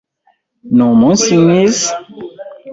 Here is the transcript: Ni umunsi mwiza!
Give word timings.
Ni 0.75 0.83
umunsi 0.93 1.29
mwiza! 1.43 1.89